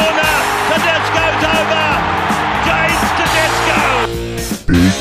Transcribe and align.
corner. 0.00 0.34
Tedesco's 0.70 1.44
over. 1.56 1.86
James 2.64 3.02
Tedesco. 3.18 3.80
Big 4.66 4.94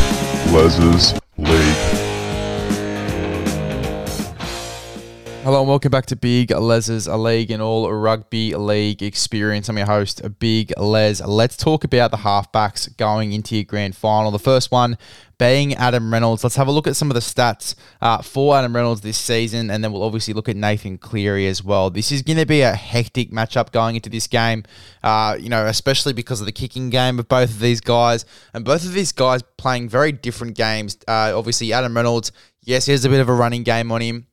Hello 5.44 5.62
and 5.62 5.70
welcome 5.70 5.90
back 5.90 6.06
to 6.08 6.18
Big 6.18 6.52
Les's 6.52 7.08
a 7.08 7.16
league 7.16 7.50
and 7.50 7.62
all 7.62 7.90
rugby 7.94 8.54
league 8.56 9.02
experience. 9.02 9.70
I'm 9.70 9.78
your 9.78 9.88
host, 9.88 10.22
Big 10.38 10.74
Les. 10.78 11.22
Let's 11.22 11.56
talk 11.56 11.86
about 11.86 12.12
the 12.12 12.18
halfbacks 12.18 12.96
going 12.98 13.32
into 13.32 13.56
your 13.56 13.64
grand 13.64 13.96
final. 13.96 14.32
The 14.32 14.38
first 14.38 14.70
one 14.70 14.98
being 15.38 15.74
Adam 15.76 16.12
Reynolds. 16.12 16.44
Let's 16.44 16.58
have 16.58 16.68
a 16.68 16.74
look 16.74 16.88
at 16.88 16.98
some 16.98 17.10
of 17.10 17.16
the 17.16 17.22
stats 17.22 17.74
uh, 18.02 18.22
for 18.22 18.58
Adam 18.58 18.76
Reynolds 18.76 19.00
this 19.00 19.18
season, 19.18 19.72
and 19.72 19.82
then 19.82 19.94
we'll 19.94 20.04
obviously 20.04 20.34
look 20.34 20.50
at 20.50 20.58
Nathan 20.58 20.98
Cleary 20.98 21.48
as 21.48 21.64
well. 21.64 21.90
This 21.90 22.12
is 22.12 22.22
going 22.22 22.38
to 22.38 22.46
be 22.46 22.60
a 22.60 22.76
hectic 22.76 23.32
matchup 23.32 23.72
going 23.72 23.96
into 23.96 24.10
this 24.10 24.28
game, 24.28 24.66
uh, 25.04 25.38
you 25.40 25.48
know, 25.48 25.68
especially 25.68 26.12
because 26.12 26.42
of 26.42 26.48
the 26.48 26.52
kicking 26.52 26.90
game 26.90 27.18
of 27.18 27.30
both 27.30 27.50
of 27.50 27.60
these 27.60 27.80
guys, 27.80 28.26
and 28.54 28.66
both 28.66 28.84
of 28.84 28.92
these 28.92 29.14
guys 29.14 29.42
playing 29.56 29.88
very 29.88 30.12
different 30.12 30.58
games. 30.58 30.98
Uh, 31.08 31.32
obviously, 31.34 31.72
Adam 31.72 31.96
Reynolds, 31.96 32.34
yes, 32.62 32.88
he 32.88 32.92
has 32.92 33.06
a 33.06 33.10
bit 33.10 33.22
of 33.22 33.30
a 33.30 33.34
running 33.34 33.64
game 33.64 33.90
on 33.94 34.02
him 34.02 34.28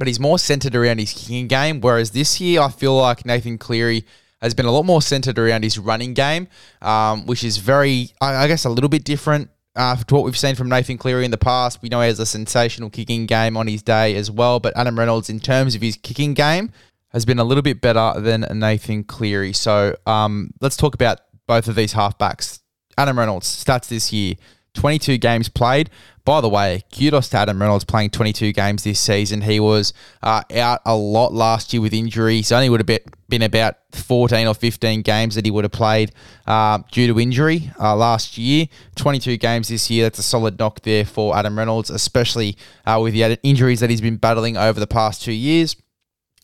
but 0.00 0.08
he's 0.08 0.18
more 0.18 0.38
centered 0.38 0.74
around 0.74 0.98
his 0.98 1.12
kicking 1.12 1.46
game. 1.46 1.82
Whereas 1.82 2.12
this 2.12 2.40
year, 2.40 2.62
I 2.62 2.70
feel 2.70 2.96
like 2.96 3.26
Nathan 3.26 3.58
Cleary 3.58 4.06
has 4.40 4.54
been 4.54 4.64
a 4.64 4.70
lot 4.70 4.86
more 4.86 5.02
centered 5.02 5.38
around 5.38 5.62
his 5.62 5.78
running 5.78 6.14
game, 6.14 6.48
um, 6.80 7.26
which 7.26 7.44
is 7.44 7.58
very, 7.58 8.08
I, 8.18 8.48
guess, 8.48 8.64
a 8.64 8.70
little 8.70 8.88
bit 8.88 9.04
different 9.04 9.50
uh, 9.76 9.96
to 9.96 10.14
what 10.14 10.24
we've 10.24 10.38
seen 10.38 10.54
from 10.54 10.70
Nathan 10.70 10.96
Cleary 10.96 11.26
in 11.26 11.30
the 11.30 11.36
past. 11.36 11.82
We 11.82 11.90
know 11.90 12.00
he 12.00 12.06
has 12.06 12.18
a 12.18 12.24
sensational 12.24 12.88
kicking 12.88 13.26
game 13.26 13.58
on 13.58 13.66
his 13.66 13.82
day 13.82 14.16
as 14.16 14.30
well, 14.30 14.58
but 14.58 14.74
Adam 14.74 14.98
Reynolds, 14.98 15.28
in 15.28 15.38
terms 15.38 15.74
of 15.74 15.82
his 15.82 15.96
kicking 15.96 16.32
game, 16.32 16.72
has 17.08 17.26
been 17.26 17.38
a 17.38 17.44
little 17.44 17.62
bit 17.62 17.82
better 17.82 18.18
than 18.18 18.46
Nathan 18.58 19.04
Cleary. 19.04 19.52
So 19.52 19.96
um, 20.06 20.54
let's 20.62 20.78
talk 20.78 20.94
about 20.94 21.20
both 21.46 21.68
of 21.68 21.74
these 21.74 21.92
halfbacks. 21.92 22.60
Adam 22.96 23.18
Reynolds 23.18 23.64
stats 23.64 23.88
this 23.88 24.14
year 24.14 24.36
22 24.80 25.18
games 25.18 25.50
played. 25.50 25.90
By 26.24 26.40
the 26.40 26.48
way, 26.48 26.84
kudos 26.90 27.28
to 27.30 27.36
Adam 27.36 27.60
Reynolds 27.60 27.84
playing 27.84 28.10
22 28.10 28.54
games 28.54 28.82
this 28.82 28.98
season. 28.98 29.42
He 29.42 29.60
was 29.60 29.92
uh, 30.22 30.42
out 30.54 30.80
a 30.86 30.96
lot 30.96 31.34
last 31.34 31.74
year 31.74 31.82
with 31.82 31.92
injuries. 31.92 32.50
Only 32.50 32.70
would 32.70 32.88
have 32.88 33.00
been 33.28 33.42
about 33.42 33.74
14 33.92 34.46
or 34.46 34.54
15 34.54 35.02
games 35.02 35.34
that 35.34 35.44
he 35.44 35.50
would 35.50 35.64
have 35.64 35.72
played 35.72 36.12
uh, 36.46 36.78
due 36.90 37.12
to 37.12 37.20
injury 37.20 37.70
uh, 37.78 37.94
last 37.94 38.38
year. 38.38 38.68
22 38.96 39.36
games 39.36 39.68
this 39.68 39.90
year. 39.90 40.04
That's 40.04 40.18
a 40.18 40.22
solid 40.22 40.58
knock 40.58 40.80
there 40.80 41.04
for 41.04 41.36
Adam 41.36 41.58
Reynolds, 41.58 41.90
especially 41.90 42.56
uh, 42.86 42.98
with 43.02 43.12
the 43.12 43.38
injuries 43.42 43.80
that 43.80 43.90
he's 43.90 44.00
been 44.00 44.16
battling 44.16 44.56
over 44.56 44.80
the 44.80 44.86
past 44.86 45.22
two 45.22 45.32
years. 45.32 45.76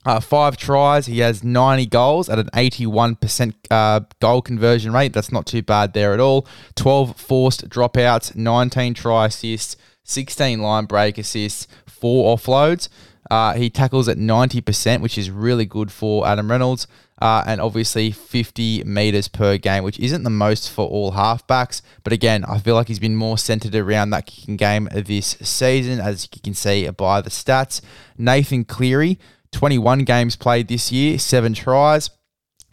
Uh, 0.06 0.20
five 0.20 0.56
tries. 0.56 1.06
He 1.06 1.18
has 1.18 1.42
90 1.42 1.86
goals 1.86 2.28
at 2.28 2.38
an 2.38 2.48
81% 2.54 3.54
uh, 3.72 4.00
goal 4.20 4.40
conversion 4.40 4.92
rate. 4.92 5.12
That's 5.12 5.32
not 5.32 5.46
too 5.46 5.62
bad 5.62 5.94
there 5.94 6.14
at 6.14 6.20
all. 6.20 6.46
12 6.76 7.16
forced 7.16 7.68
dropouts, 7.68 8.36
19 8.36 8.94
try 8.94 9.26
assists, 9.26 9.76
16 10.04 10.60
line 10.60 10.84
break 10.84 11.18
assists, 11.18 11.66
four 11.86 12.36
offloads. 12.36 12.88
Uh, 13.28 13.54
he 13.54 13.68
tackles 13.68 14.08
at 14.08 14.16
90%, 14.16 15.00
which 15.00 15.18
is 15.18 15.28
really 15.28 15.64
good 15.64 15.90
for 15.90 16.24
Adam 16.24 16.48
Reynolds. 16.48 16.86
Uh, 17.18 17.42
and 17.46 17.62
obviously 17.62 18.10
50 18.10 18.84
meters 18.84 19.26
per 19.26 19.56
game, 19.56 19.82
which 19.82 19.98
isn't 19.98 20.22
the 20.22 20.28
most 20.28 20.70
for 20.70 20.86
all 20.86 21.12
halfbacks. 21.12 21.80
But 22.04 22.12
again, 22.12 22.44
I 22.44 22.58
feel 22.58 22.74
like 22.74 22.88
he's 22.88 22.98
been 22.98 23.16
more 23.16 23.38
centered 23.38 23.74
around 23.74 24.10
that 24.10 24.26
kicking 24.26 24.56
game 24.56 24.86
this 24.92 25.28
season, 25.40 25.98
as 25.98 26.28
you 26.30 26.42
can 26.42 26.52
see 26.52 26.88
by 26.90 27.22
the 27.22 27.30
stats. 27.30 27.80
Nathan 28.18 28.66
Cleary, 28.66 29.18
21 29.56 30.00
games 30.00 30.36
played 30.36 30.68
this 30.68 30.92
year, 30.92 31.18
seven 31.18 31.54
tries. 31.54 32.10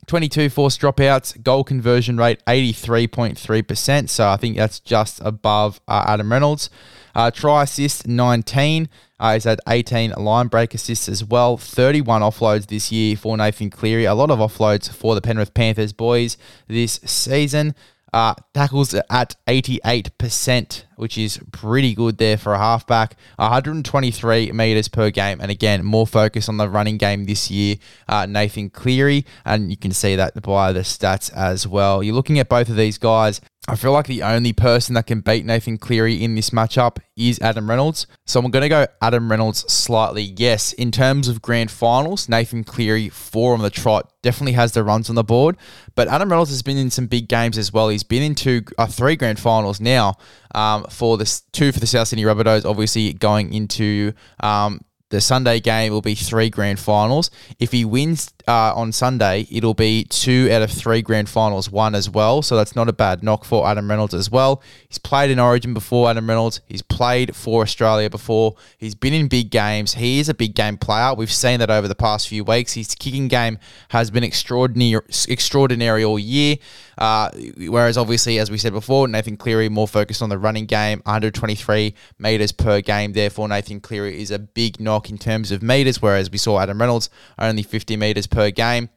22 0.07 0.49
forced 0.49 0.81
dropouts, 0.81 1.41
goal 1.41 1.63
conversion 1.63 2.17
rate 2.17 2.43
83.3%. 2.45 4.09
So 4.09 4.27
I 4.27 4.35
think 4.35 4.57
that's 4.57 4.81
just 4.81 5.21
above 5.21 5.79
uh, 5.87 6.03
Adam 6.05 6.29
Reynolds. 6.29 6.69
Uh, 7.15 7.31
try 7.31 7.63
assist 7.63 8.05
19. 8.05 8.89
Uh, 9.17 9.33
he's 9.33 9.45
had 9.45 9.61
18 9.65 10.11
line 10.17 10.47
break 10.47 10.73
assists 10.73 11.07
as 11.07 11.23
well. 11.23 11.55
31 11.55 12.21
offloads 12.21 12.67
this 12.67 12.91
year 12.91 13.15
for 13.15 13.37
Nathan 13.37 13.69
Cleary. 13.69 14.03
A 14.03 14.13
lot 14.13 14.29
of 14.29 14.39
offloads 14.39 14.91
for 14.91 15.15
the 15.15 15.21
Penrith 15.21 15.53
Panthers 15.53 15.93
boys 15.93 16.35
this 16.67 16.99
season. 17.05 17.75
Uh, 18.13 18.35
tackles 18.53 18.93
at 18.93 19.35
88%, 19.47 20.83
which 20.97 21.17
is 21.17 21.39
pretty 21.51 21.95
good 21.95 22.19
there 22.19 22.37
for 22.37 22.53
a 22.53 22.59
halfback. 22.59 23.17
123 23.37 24.51
metres 24.51 24.87
per 24.87 25.09
game. 25.09 25.41
And 25.41 25.49
again, 25.49 25.83
more 25.83 26.05
focus 26.05 26.47
on 26.47 26.57
the 26.57 26.69
running 26.69 26.97
game 26.97 27.25
this 27.25 27.49
year. 27.49 27.77
Uh, 28.07 28.27
Nathan 28.27 28.69
Cleary, 28.69 29.25
and 29.45 29.71
you 29.71 29.77
can 29.77 29.91
see 29.91 30.15
that 30.15 30.39
by 30.43 30.71
the 30.71 30.81
stats 30.81 31.33
as 31.33 31.67
well. 31.67 32.03
You're 32.03 32.13
looking 32.13 32.37
at 32.37 32.49
both 32.49 32.69
of 32.69 32.75
these 32.75 32.99
guys. 32.99 33.41
I 33.65 33.77
feel 33.77 33.93
like 33.93 34.07
the 34.07 34.23
only 34.23 34.51
person 34.51 34.93
that 34.95 35.07
can 35.07 35.21
beat 35.21 35.45
Nathan 35.45 35.77
Cleary 35.77 36.21
in 36.21 36.35
this 36.35 36.49
matchup 36.49 36.97
is 37.15 37.39
Adam 37.39 37.69
Reynolds. 37.69 38.07
So 38.25 38.41
I'm 38.41 38.51
going 38.51 38.63
to 38.63 38.69
go 38.69 38.87
Adam 39.01 39.31
Reynolds 39.31 39.59
slightly. 39.71 40.33
Yes, 40.35 40.73
in 40.73 40.91
terms 40.91 41.29
of 41.29 41.41
grand 41.41 41.71
finals, 41.71 42.27
Nathan 42.27 42.65
Cleary, 42.65 43.07
four 43.07 43.53
on 43.53 43.61
the 43.61 43.69
trot, 43.69 44.11
definitely 44.21 44.53
has 44.53 44.73
the 44.73 44.83
runs 44.83 45.09
on 45.09 45.15
the 45.15 45.23
board. 45.23 45.55
But 45.95 46.09
Adam 46.09 46.29
Reynolds 46.29 46.51
has 46.51 46.61
been 46.61 46.75
in 46.75 46.91
some 46.91 47.07
big 47.07 47.29
games 47.29 47.57
as 47.57 47.71
well. 47.71 47.87
He's 47.87 48.03
been 48.03 48.21
in 48.21 48.35
two, 48.35 48.63
uh, 48.77 48.85
three 48.85 49.15
grand 49.15 49.39
finals 49.39 49.79
now 49.79 50.15
um, 50.53 50.83
for 50.89 51.17
the 51.17 51.41
two 51.53 51.71
for 51.71 51.79
the 51.79 51.87
South 51.87 52.09
Sydney 52.09 52.25
Rabbitohs, 52.25 52.65
obviously 52.65 53.13
going 53.13 53.53
into 53.53 54.11
um, 54.41 54.81
the 55.13 55.21
Sunday 55.21 55.59
game 55.59 55.93
will 55.93 56.01
be 56.01 56.15
three 56.15 56.49
grand 56.49 56.79
finals. 56.79 57.29
If 57.59 57.71
he 57.71 57.85
wins 57.85 58.33
uh, 58.47 58.73
on 58.75 58.91
Sunday, 58.91 59.47
it'll 59.49 59.73
be 59.73 60.03
two 60.05 60.49
out 60.51 60.61
of 60.61 60.71
three 60.71 61.01
grand 61.01 61.29
finals, 61.29 61.69
one 61.69 61.95
as 61.95 62.09
well. 62.09 62.41
So 62.41 62.55
that's 62.55 62.75
not 62.75 62.89
a 62.89 62.93
bad 62.93 63.23
knock 63.23 63.45
for 63.45 63.67
Adam 63.67 63.89
Reynolds 63.89 64.13
as 64.13 64.29
well. 64.29 64.61
He's 64.87 64.97
played 64.97 65.31
in 65.31 65.39
Origin 65.39 65.73
before, 65.73 66.09
Adam 66.09 66.27
Reynolds. 66.27 66.61
He's 66.65 66.81
played 66.81 67.35
for 67.35 67.61
Australia 67.61 68.09
before. 68.09 68.55
He's 68.77 68.95
been 68.95 69.13
in 69.13 69.27
big 69.27 69.49
games. 69.49 69.93
He 69.93 70.19
is 70.19 70.29
a 70.29 70.33
big 70.33 70.55
game 70.55 70.77
player. 70.77 71.13
We've 71.13 71.31
seen 71.31 71.59
that 71.59 71.69
over 71.69 71.87
the 71.87 71.95
past 71.95 72.27
few 72.27 72.43
weeks. 72.43 72.73
His 72.73 72.95
kicking 72.95 73.27
game 73.27 73.57
has 73.89 74.11
been 74.11 74.23
extraordinary, 74.23 75.03
extraordinary 75.27 76.03
all 76.03 76.19
year. 76.19 76.57
Uh, 76.97 77.29
whereas, 77.57 77.97
obviously, 77.97 78.39
as 78.39 78.51
we 78.51 78.57
said 78.57 78.73
before, 78.73 79.07
Nathan 79.07 79.37
Cleary 79.37 79.69
more 79.69 79.87
focused 79.87 80.21
on 80.21 80.29
the 80.29 80.37
running 80.37 80.65
game, 80.65 81.01
123 81.05 81.95
metres 82.19 82.51
per 82.51 82.81
game. 82.81 83.13
Therefore, 83.13 83.47
Nathan 83.47 83.79
Cleary 83.79 84.21
is 84.21 84.31
a 84.31 84.39
big 84.39 84.79
knock 84.79 85.09
in 85.09 85.17
terms 85.17 85.51
of 85.51 85.63
metres, 85.63 86.01
whereas 86.01 86.29
we 86.29 86.37
saw 86.37 86.59
Adam 86.59 86.79
Reynolds 86.79 87.09
only 87.39 87.63
50 87.63 87.97
metres 87.97 88.27
per 88.33 88.51
game. 88.51 88.89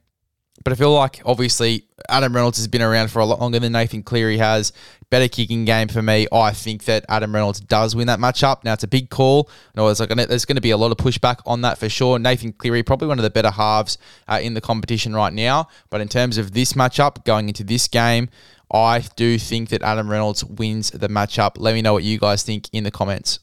But 0.64 0.72
I 0.72 0.76
feel 0.76 0.92
like 0.92 1.20
obviously 1.24 1.86
Adam 2.08 2.34
Reynolds 2.34 2.58
has 2.58 2.66
been 2.66 2.82
around 2.82 3.10
for 3.10 3.20
a 3.20 3.24
lot 3.24 3.40
longer 3.40 3.60
than 3.60 3.72
Nathan 3.72 4.02
Cleary 4.02 4.38
has. 4.38 4.72
Better 5.10 5.28
kicking 5.28 5.64
game 5.64 5.86
for 5.86 6.02
me. 6.02 6.26
I 6.32 6.50
think 6.50 6.84
that 6.86 7.04
Adam 7.08 7.32
Reynolds 7.32 7.60
does 7.60 7.94
win 7.94 8.08
that 8.08 8.18
matchup. 8.18 8.64
Now 8.64 8.72
it's 8.72 8.82
a 8.82 8.88
big 8.88 9.08
call. 9.08 9.48
No, 9.76 9.86
there's, 9.86 10.00
like, 10.00 10.08
there's 10.08 10.44
going 10.44 10.56
to 10.56 10.62
be 10.62 10.70
a 10.70 10.76
lot 10.76 10.90
of 10.90 10.96
pushback 10.96 11.40
on 11.46 11.60
that 11.60 11.78
for 11.78 11.88
sure. 11.88 12.18
Nathan 12.18 12.52
Cleary 12.52 12.82
probably 12.82 13.06
one 13.06 13.18
of 13.18 13.22
the 13.22 13.30
better 13.30 13.50
halves 13.50 13.98
uh, 14.26 14.40
in 14.42 14.54
the 14.54 14.60
competition 14.60 15.14
right 15.14 15.32
now. 15.32 15.68
But 15.90 16.00
in 16.00 16.08
terms 16.08 16.38
of 16.38 16.52
this 16.52 16.72
matchup 16.72 17.24
going 17.24 17.48
into 17.48 17.62
this 17.62 17.86
game, 17.86 18.28
I 18.72 19.04
do 19.14 19.38
think 19.38 19.68
that 19.68 19.82
Adam 19.82 20.10
Reynolds 20.10 20.44
wins 20.44 20.90
the 20.90 21.08
matchup. 21.08 21.52
Let 21.58 21.74
me 21.74 21.82
know 21.82 21.92
what 21.92 22.02
you 22.02 22.18
guys 22.18 22.42
think 22.42 22.68
in 22.72 22.82
the 22.82 22.90
comments. 22.90 23.38